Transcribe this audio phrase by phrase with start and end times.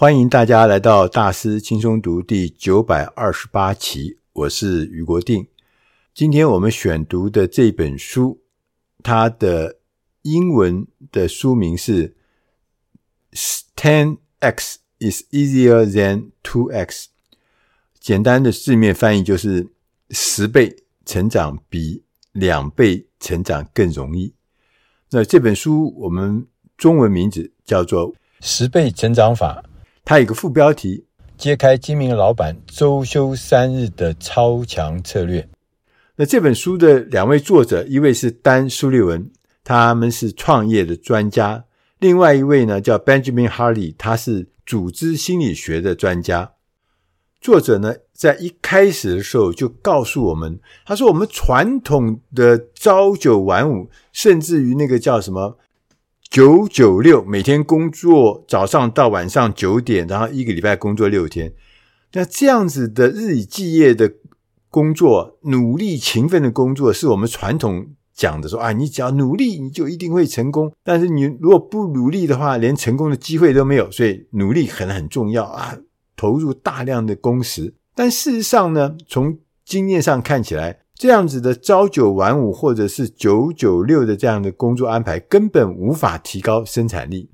[0.00, 5.48] 欢迎大家来到大师轻松读第九百二十八期，我是余国定。
[6.14, 8.40] 今天我们选读的这本书，
[9.02, 9.80] 它的
[10.22, 12.14] 英文的书名是
[13.74, 17.08] “Ten X is easier than Two X”，
[17.98, 19.66] 简单的字面翻译就是
[20.10, 24.32] “十倍成长比两倍成长更容易”。
[25.10, 26.46] 那这本书我们
[26.76, 29.60] 中文名字叫做《十倍成长法》，
[30.08, 31.04] 它有一个副标题：
[31.36, 35.46] 揭开精明老板周休三日的超强策略。
[36.16, 39.30] 那这本书的两位作者，一位是丹·苏利文，
[39.62, 41.64] 他们是创业的专家；
[41.98, 46.52] 另外一位呢叫 Benjamin Harley，他是组织心理学的专家。
[47.38, 55.58] 作者呢，在一开始的时候就告诉我们，他说：“我们传统的朝九晚五，甚至于那个叫什么
[56.30, 61.54] 九九六，每天工作早上到晚上九点，然后一个礼拜工作六天，
[62.12, 64.12] 那这样子的日以继夜的
[64.68, 70.70] 工作，努力勤奋的工作，是我们传统讲的说啊，你只要努力，你就一定会成功。
[70.84, 73.90] 但是你如果不努力的话，连成功的机会都没有。
[73.90, 75.78] 所以努力很很重要啊。”
[76.14, 87.30] 投入大量的工时，但事实上呢，从经验上看起来，这样子的朝九晚五或者是九九六的这样的工作安排，根本无法提高生产力，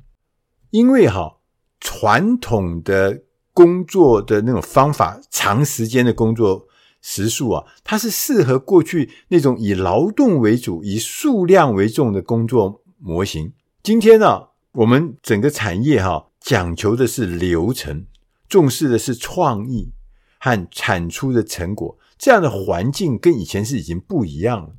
[0.68, 1.38] 因为哈，
[1.80, 3.22] 传统的
[3.54, 6.66] 工作的那种方法，长时间的工作
[7.00, 13.54] 时数啊，它是适合过去那种以劳动为主、以数量为重的工作模型。
[13.82, 18.04] 今天呢，我们整个产业哈，讲求的是流程。
[18.46, 19.94] 重视的是创意
[20.38, 24.76] 和产出的成果，这样的环境跟以前是已经不一样了。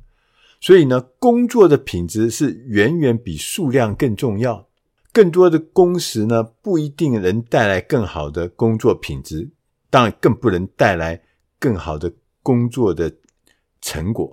[0.60, 4.68] 所以呢，工作的品质是远远比数量更重要。
[5.12, 9.50] 更多的工时呢，不一定能带来更好的工作品质，
[9.88, 11.22] 当然更不能带来
[11.58, 13.14] 更好的工作的
[13.80, 14.30] 成果。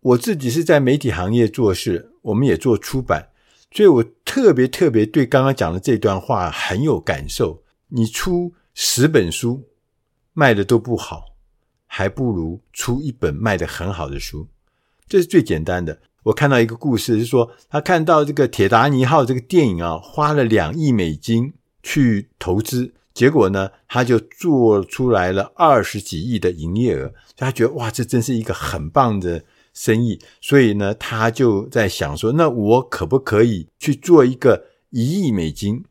[0.00, 3.30] 我自己是在媒体行业做事，我们也做出版，
[3.70, 7.62] 所以我特别特别对刚刚讲的这段话很有感受。
[7.88, 9.68] 你出十本书
[10.32, 11.33] 卖的都不好，
[11.96, 14.48] 还不如出一本卖的很好的书，
[15.06, 16.00] 这是最简单的。
[16.24, 35.84] 我看到一个故事是说，他看到这个《铁达尼号》这个电影啊，花了两亿美金去投资，结果呢，他就做出来了二十几亿的营业额，他觉得哇，这真是一个很棒的生意，所以呢，他就在想说，那我可不可以去做一个一亿美金？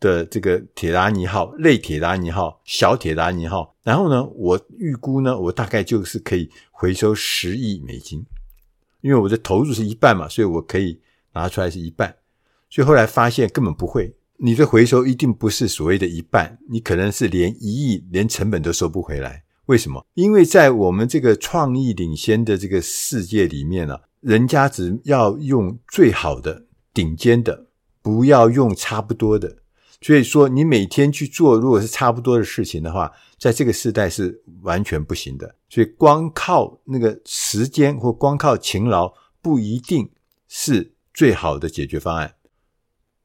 [0.00, 8.22] 的这个铁达尼号、类铁达尼号、小铁达尼号，然后呢，我预估呢，我大概就是可以回收十亿美金，
[9.00, 11.00] 因为我的投入是一半嘛，所以我可以
[11.32, 12.14] 拿出来是一半。
[12.68, 19.42] 所以后来发现根本不会，你的回收一定不是所谓的一半，你可能是连一亿连成本都收不回来。
[19.64, 20.06] 为什么？
[20.12, 27.68] 因为在我们这个创意领先的这个世界里面呢、啊，人家只要用最好的、顶尖的，
[28.02, 29.56] 不要用差不多的。
[30.00, 35.56] 所以说，你每天去做，如果是差不多的事情的话，在这个时代是完全不行的。
[35.68, 40.08] 所以，光靠那个时间或光靠勤劳，不一定
[40.46, 42.36] 是最好的解决方案。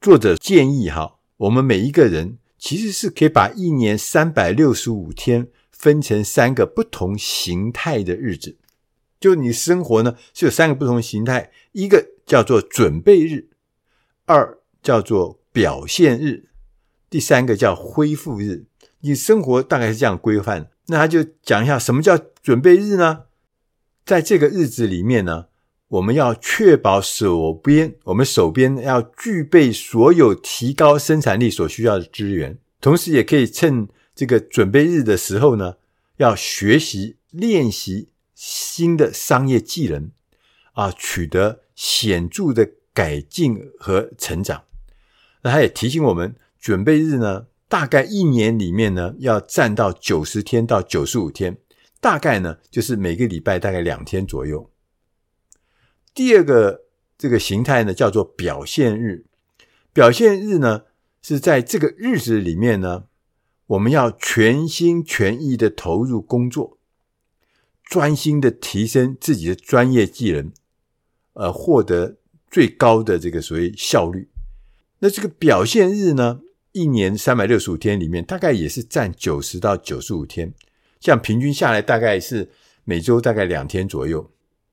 [0.02, 8.58] 作者建议哈，我们每一个人其实是可以把一年三百六十五天分成三个不同形态的日子。
[9.20, 13.50] 就你生活呢，是有三个不同形态：一个叫做准备日，
[14.26, 16.50] 二叫做表现日。
[17.14, 18.66] 第三个叫恢复日，
[19.02, 20.72] 你生活大概是这样规范。
[20.88, 23.26] 那他就讲一下什么叫准备日呢？
[24.04, 25.46] 在这个日子里面呢，
[25.90, 35.76] 我们要确保手边我们手边要具备所有提高生产力所需要的资源，同时也可以趁这个准备日的时候呢，
[36.18, 40.10] 要学习练习新的商业技能
[40.72, 44.64] 啊，取得显著的改进和成长。
[45.44, 46.36] 那他也提醒我们。
[46.64, 51.58] 准备日呢，大概一年里面呢，要占到九十天到九十五天，
[52.00, 54.72] 大概呢就是每个礼拜大概两天左右。
[56.14, 56.86] 第二个
[57.18, 59.26] 这个形态呢，叫做表现日。
[59.92, 60.84] 表现日呢，
[61.22, 63.08] 是在这个日子里面呢，
[63.68, 66.78] 我们要全心全意的投入工作，
[67.84, 70.54] 专心的提升自己的专业技能，
[71.34, 72.16] 呃，获得
[72.50, 74.30] 最高的这个所谓效率。
[75.00, 76.40] 那这个表现日呢，
[76.74, 80.54] 一年三百六十五天里面，大概也是占九十到九十五天，
[81.00, 82.50] 这样平均下来大概是
[82.84, 84.32] 每周大概两天左右。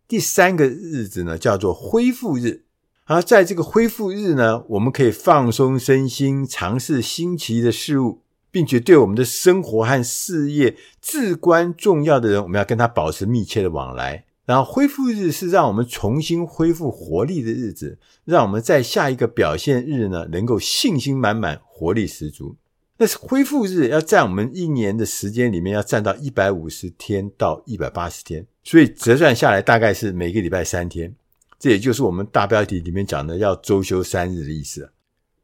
[0.08, 2.64] 第三个日子呢，叫做恢复日
[3.04, 14.24] 而在这个恢复日呢，我们可以放松身心，尝试新奇的事物，并且对我们的生活和事业至关重要的人，我们要跟他保持密切的往来。
[14.50, 22.56] 然后恢复日是让我们重新恢复活力的日子，让我们在下一个表现日呢，能够信心满满、活力十足。
[22.96, 31.14] 但是恢复日要在我们一年的时间里面要占到一百五十天到一百八十天，所以折算下来大概是每个礼拜三天。
[31.56, 34.90] 这也就是我们大标题里面讲的要周休三日的意思。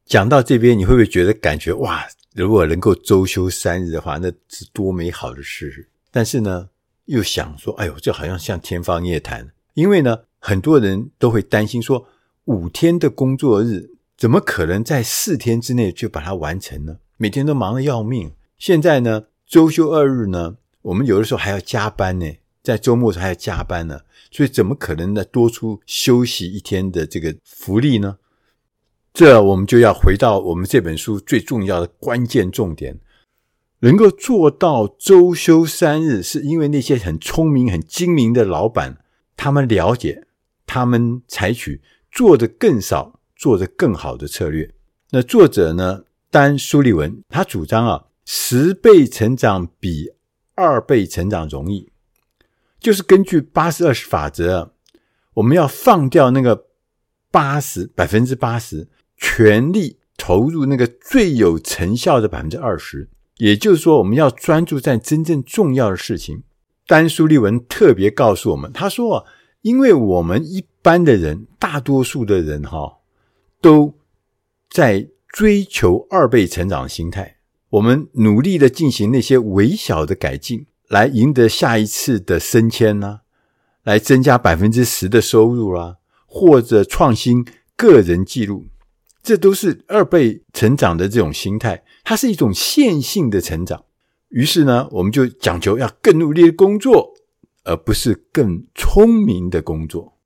[0.04, 2.04] 讲到这边，你会不会觉得感觉哇，
[2.34, 5.88] 如果能够周休三日的话，那是多美好的事？
[6.10, 6.68] 但是呢，
[7.06, 9.50] 又想说，哎呦，这好像像天方夜谭。
[9.74, 12.06] 因为呢，很多人都会担心说，
[12.44, 16.98] 五天的工作日怎么可能在四天之内就把它完成呢？
[17.16, 22.26] 每天都忙得要命，现在呢，周休二日呢，我们有的时候还要加班呢，
[22.62, 24.00] 在周末时还要加班呢，
[24.30, 28.18] 所以怎么可能呢多出休息一天的这个福利呢？
[29.12, 32.98] 这我们就要回到我们这本书最重要的关键重点，
[33.80, 38.98] 能够做到周休三日，是因为那些很聪明、很精明的老板，
[39.36, 40.26] 他们了解，
[40.66, 44.72] 他们采取做得更少、做得更好的策略。
[45.10, 46.04] 那作者呢？
[46.28, 50.10] 丹·苏利文他主张啊，十倍成长比
[50.54, 51.90] 二倍成长容易，
[52.78, 54.72] 就是根据八十二十法则，
[55.34, 56.66] 我们要放掉那个
[57.30, 63.08] 八十百分之八十，全力投入那个最有成效的百分之二十。
[63.38, 66.42] 也就是说，我们要专注在真正重要的事情。
[66.86, 69.24] 丹·苏利文特别告诉我们，他说啊，
[69.62, 72.98] 因为我们一般的人，大多数的人哈，
[73.60, 73.94] 都
[74.70, 75.08] 在。
[75.28, 77.36] 追求二倍成长心态，
[77.68, 83.20] 我们努力的进行那些微小的改进，来赢得下一次的升迁呢、
[83.82, 87.44] 来增加百分之十的收入啦、啊，或者创新
[87.76, 88.68] 个人记录，
[89.26, 93.84] 这都是二倍成长的这种心态，它是一种线性的成长。
[94.28, 97.14] 于是呢，我们就讲求要更努力的工作，
[97.64, 100.16] 而不是更聪明的工作。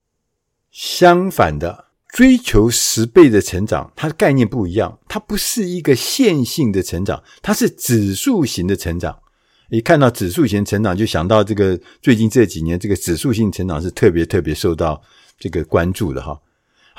[0.70, 1.86] 相反的。
[2.12, 9.16] 追求十倍的成长，它的概念不一样，它不是一个线性的成长，它是指数型的成长。
[9.68, 15.00] 一看到指数型成长，就想到这个最近这几年，这个指数性成长是特别特别受到
[15.38, 16.36] 这个关注的哈。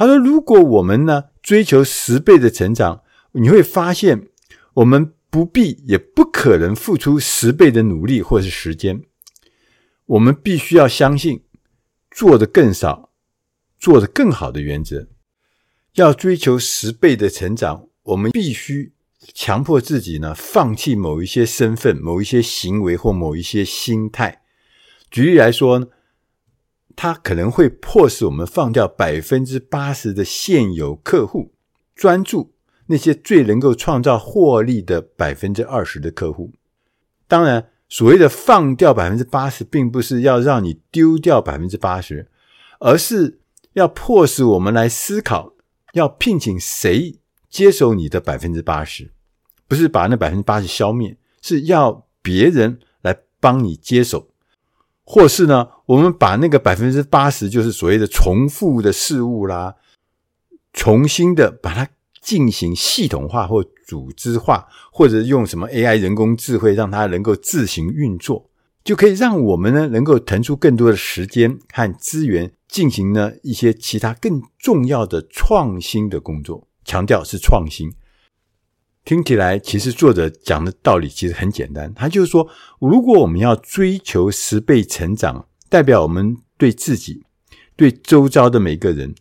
[0.05, 3.03] 他说，如果我们呢追求十倍的成长，
[3.33, 4.27] 你会发现
[4.75, 9.03] 我们不必也不可能付出十倍的努力或是时间，
[10.05, 11.43] 我们必须要相信
[12.09, 13.09] 做得更少。
[13.79, 15.07] 做得更好的原则，
[15.95, 18.93] 要追求十倍的成长，我们必须
[19.33, 24.43] 强迫自己呢，放弃某一些身份、某一些行为或某一些心态。
[25.09, 25.89] 举例来说，
[26.95, 31.53] 它可能会迫使我们放掉百分之八十的现有客户，
[31.95, 32.53] 专注
[32.87, 36.53] 那些最能够创造获利的百分之二十的客户。
[37.27, 42.29] 当然，所谓的放掉百分之八十，并不是要让你丢掉百分之八十，
[42.79, 43.39] 而是
[43.73, 45.53] 要迫使我们来思考，
[45.93, 49.11] 要聘请谁接手你的百分之八十，
[49.67, 54.30] 不是把那百分之八十消灭，是要别人来帮你接手，
[55.03, 59.75] 或是呢，我们把那个百分之八十，就是所谓的重复的事物啦，
[60.73, 61.87] 重新的把它
[62.21, 68.49] 进行系统化或组织化，或者用什么 AI 人工智慧让它能够自行运作，
[68.83, 72.51] 就可以让我们呢能够腾出更多的时间和资源。
[72.71, 77.91] 进行呢一些其他更重要的创新的工作，强调是创新。
[79.03, 82.47] 听起来其实作者讲的道理其实很简单，他就是说，
[82.79, 87.23] 如果我们要追求十倍成长，代表我们对自己、
[87.75, 89.15] 对周遭的每个人、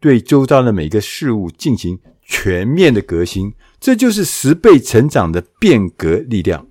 [0.00, 6.66] 对周遭的每个事物进行全面的革新，这就是十倍成长的变革力量。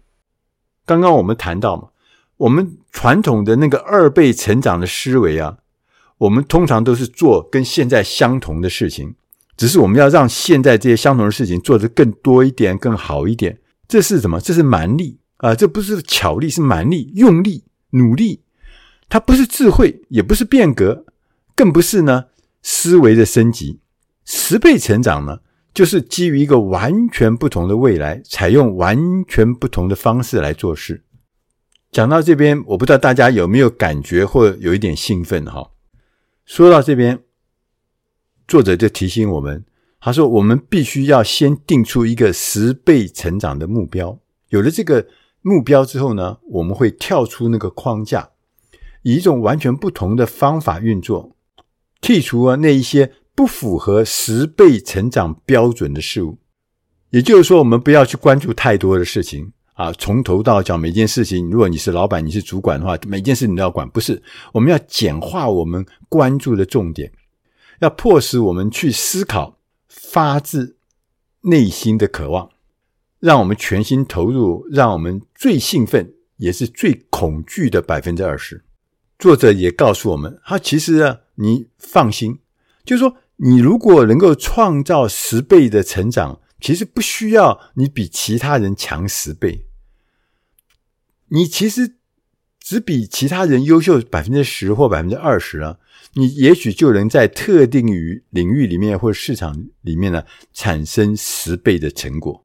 [0.86, 1.89] 刚刚我们谈到嘛，
[2.38, 5.57] 我们传统的那个二倍成长的思维啊。
[6.17, 9.15] 我们通常都是做跟现在相同的事情，
[9.58, 13.58] 只是我们要让现在这些相同的事情做得更多一点、更好一点。
[13.88, 14.42] 这是什么？
[14.42, 15.54] 这是蛮力啊！
[15.54, 18.42] 这不是巧力，是蛮力、用力、努力。
[19.08, 21.06] 它不是智慧，也不是变革，
[21.56, 22.26] 更不是呢
[22.64, 23.80] 思维的升级。
[24.26, 25.40] 十倍成长呢，
[25.74, 31.04] 就是基于一个完全不同的未来，采用完全不同的方式来做事。
[31.92, 35.70] 讲到这边，我不知道大家有没有感觉或有一点兴奋哈。
[36.46, 37.20] 说到这边，
[38.48, 39.64] 作者就提醒我们，
[40.00, 44.20] 他说：“我们必须要先定出一个十倍成长的目标。
[44.50, 45.08] 有了这个
[45.42, 48.30] 目标之后呢，我们会跳出那个框架，
[49.02, 51.36] 以一种完全不同的方法运作，
[52.02, 56.38] 剔除了那一些不符合十倍成长标准的事物。
[57.10, 63.90] 也就是说，我们不要去关注太多的事情啊，从头到脚每件事情，如果你是老板，你是主管的话，每件事你都要管。
[63.90, 64.22] 不是，
[64.54, 67.12] 我们要简化我们关注的重点，
[67.79, 70.77] 要迫使我们去思考，发自
[71.41, 72.50] 内心的渴望，
[73.20, 78.63] 让我们全心投入，让我们最兴奋也是最恐惧的百分之二十。
[79.17, 82.39] 作者也告诉我们，他其实啊，你放心，
[82.84, 89.67] 就是说，你如果能够创造十倍的成长，其实不需要你比其他人强十倍，
[91.29, 91.96] 你其实
[92.60, 95.77] 只比其他人优秀百分之十或百分之二十啊，
[96.15, 102.43] 你也许就能在特定于领域里面或者市场里面呢，产生十倍的成果。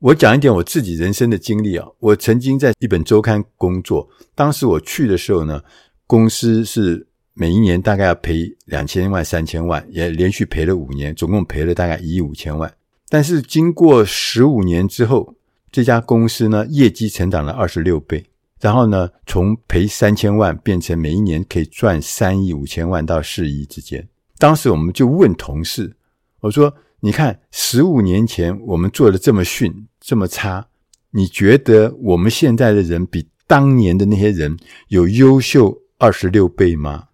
[0.00, 5.62] 我讲一点我自己人生的经历啊，我曾经在一本周刊工作，当时我去的时候呢。
[6.10, 12.72] 公司是每一年大概要赔两千万、三千万，也连续赔了五年，总共赔了大概一亿五千万。
[13.10, 15.34] 但是经过十五年之后，
[15.70, 18.24] 这家公司呢，业绩成长了二十六倍，
[18.60, 24.08] 然后呢，从赔三千万变成每一年可以赚三亿五千万到四亿之间。
[24.38, 25.96] 当时我们就问同事，
[26.40, 30.66] 我说：“你看，十五年前我们做的这么逊、这么差，
[31.10, 34.56] 你觉得我们现在的人比当年的那些人
[34.88, 37.08] 有优秀？”二十六倍吗？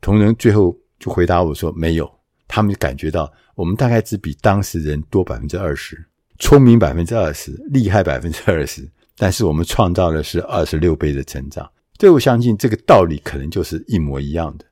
[0.00, 2.10] 同仁最后就回答我说：“没有，
[2.48, 6.02] 他们感觉到我们大概只比当时人多百分之二十，
[6.38, 8.90] 聪明百分之二十，厉害百分之二十，
[9.20, 14.64] 但是我们创造的是二十六倍的成长。”所以我相信这个道理可能就是一模一样的。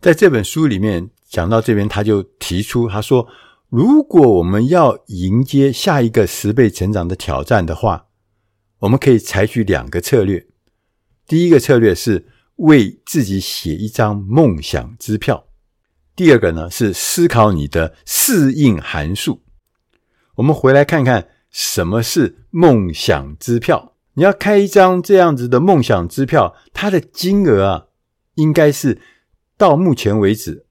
[0.00, 3.28] 在这本书里面讲到这边，他就提出他说
[3.68, 8.06] ：“如果我们要迎接下一个十倍成长的挑战的话，
[8.78, 10.46] 我们可以采取两个策略。
[11.26, 12.26] 第一个策略是。”
[12.60, 15.46] 为自己写一张梦想支票。
[16.14, 19.40] 第二个呢，是思考你的适应函数。
[20.34, 23.94] 我们回来看看什么是梦想支票。
[24.14, 27.86] 你要开一张这样子的梦想支票，它的金额啊，
[28.34, 29.00] 应该是
[29.56, 30.66] 到目前为止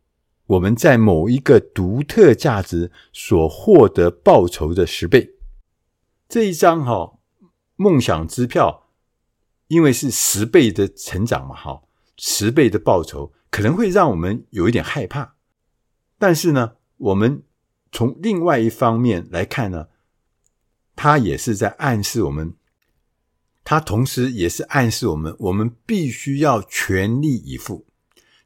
[0.48, 5.36] 我们在某一个独特价值所获得报酬的十倍。
[6.28, 7.20] 这一张哈、哦、
[7.76, 8.86] 梦想支票。
[9.70, 11.84] 因为是十倍的成长嘛，哈，
[12.18, 15.36] 十倍的报酬可能会让我们有一点害怕，
[16.18, 17.44] 但是呢，我们
[17.92, 19.90] 从另外一方面来看呢，
[21.02, 22.54] 他也是在暗示我们，
[23.64, 27.86] 他同时也是暗示我们，我们必须要全力以赴，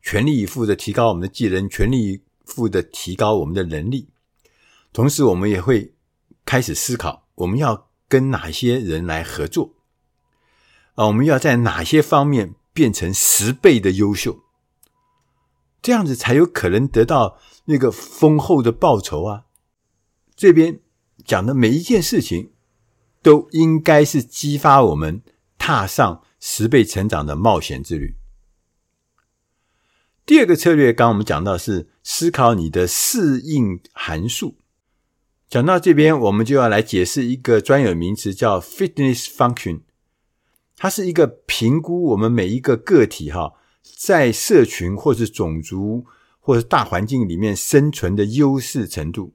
[0.04, 4.10] 全力以赴的提高我们的技能，全力以赴的提高我们的能力，
[4.92, 5.96] 同时我们也会
[6.46, 9.74] 开始思考，我们要跟哪些人来合作。
[10.94, 14.44] 啊，我们要在哪些方面变成十倍的优秀？
[15.82, 19.46] 这样子才有可能得到那个丰厚的报酬啊！
[20.36, 20.82] 这边
[21.26, 22.52] 讲的每一件事情，
[23.22, 25.22] 都应该是激发我们
[25.58, 28.16] 踏上十倍成长的冒险之旅。
[30.26, 34.58] 第二个策略，刚刚我们讲到是思考你的适应函数。
[35.50, 39.82] 讲到这边，我们就要来解释一个专有名词，叫 fitness function。
[40.78, 43.54] 它是一个评估我们每一个个体哈，
[43.84, 46.06] 在社群或是种族
[46.40, 49.34] 或是大环境里面生存的优势程度。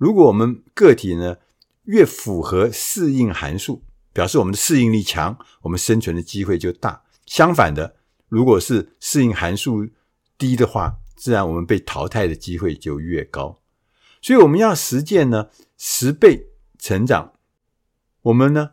[0.00, 1.36] 如果我们个体呢，
[1.84, 3.82] 越符合适应函数，
[4.14, 7.02] 表示我们的适应力强，我们生存的机会就大。
[7.26, 7.96] 相反的，
[8.30, 9.86] 如果是适应函数
[10.38, 13.60] 低的话，自然我们被淘汰的机会就越高。
[14.22, 16.46] 所以我们要实践呢，十倍
[16.78, 17.34] 成长，
[18.22, 18.70] 我们呢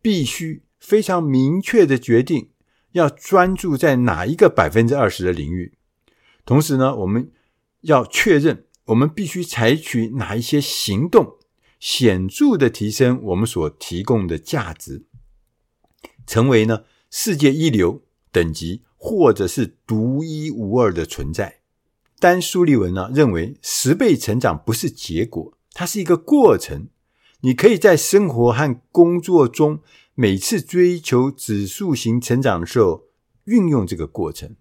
[0.00, 0.62] 必须。
[0.80, 2.52] 非常明确的决定，
[2.92, 5.74] 要专注在哪一个百分之二十的领域。
[6.46, 7.30] 同时呢，我们
[7.82, 11.38] 要确认，我们必须采取哪一些行动，
[11.78, 15.06] 显著的提升我们所提供的价值，
[16.26, 21.60] 成为呢世界一流等级，或者是独一无二的存在。
[22.18, 26.88] 丹·苏利文呢认为，十倍成长不是结果，它是一个过程。
[27.42, 29.80] 你可以在生活和工作中。
[30.14, 33.04] 每次追求指数型成长的时候，
[33.44, 34.54] 运用这个过程。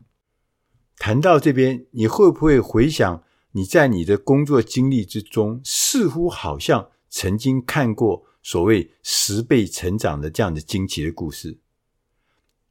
[0.98, 11.58] 谈到这边，你会不会回想你在你的工作经历之中，似乎好像曾经看过所谓十倍成长的这样的惊奇的故事？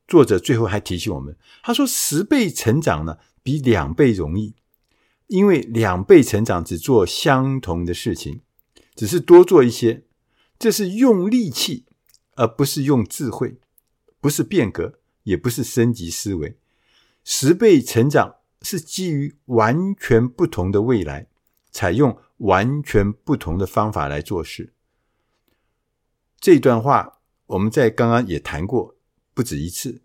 [0.06, 4.54] 作者最后还提醒我们，他说：“十倍成长呢，比两倍容易，
[5.26, 8.40] 因为两倍成长只做相同的事情，
[8.94, 10.04] 只是多做一些，
[10.58, 11.84] 这是用力气。”
[12.40, 13.56] 而不是用智慧，
[14.20, 16.56] 不是变革，也不是升级思维。
[17.24, 21.26] 十倍成长是基于完全不同的未来，
[21.70, 24.72] 采用完全不同的方法来做事。
[26.40, 28.96] 这段话我们在刚刚也谈过
[29.34, 30.02] 不止一次。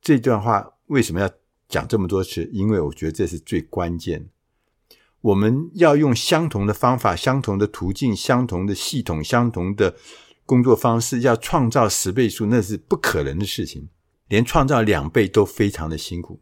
[0.00, 1.30] 这段话为什么要
[1.68, 2.48] 讲这么多次？
[2.52, 4.28] 因为我觉得这是最关键。
[5.20, 9.96] 我们要用相同的方法、相同的途径、相同的系统、相同的
[10.44, 13.88] 工作方式，要创造十倍数，那是不可能的事情。
[14.26, 16.40] 连创造两倍都非常的辛苦。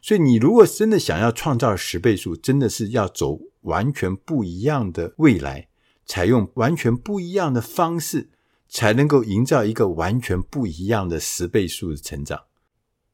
[0.00, 5.68] 所以，你如果真的想要创造十倍数，真的是要走完全不一样的未来，
[6.06, 8.30] 采用完全不一样的方式，
[8.68, 12.44] 才能够营造一个完全不一样的十倍数的成长。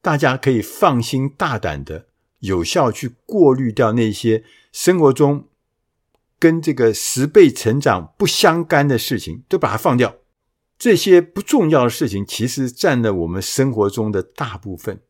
[0.01, 2.07] 大家可以放心大胆的。
[2.39, 5.47] 有效去过滤掉那些生活中
[6.37, 10.17] 跟这个十倍成长不相干的事情，都把它放掉。
[10.77, 15.01] 这些不重要的事情，其实占了我们生活中的大部分。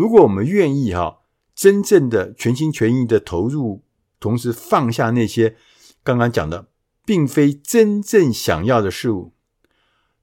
[0.00, 1.18] 如果我们愿意哈，
[1.54, 3.82] 真正的全心全意的投入，
[4.18, 5.56] 同时放下那些
[6.02, 6.68] 刚刚讲的
[7.04, 9.34] 并非真正想要的事物，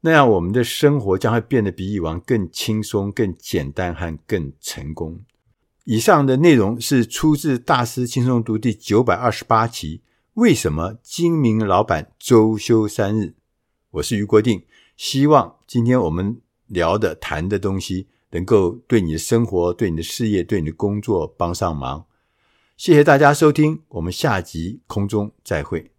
[0.01, 5.21] 那样我们的生活将会变得比以往更轻松、更简单和更成功。
[5.83, 10.01] 以上的内容是出自《大师轻松读》第九百二十八期。
[10.33, 13.35] 为什么精明老板周休三日？
[13.91, 14.65] 我是余国定，
[14.95, 22.05] 希望今天我们聊的、谈的东西，能够对你的生活、对你的事业、对你的工作帮上忙。
[22.75, 25.96] 谢谢大家收听，我们下集空中再会。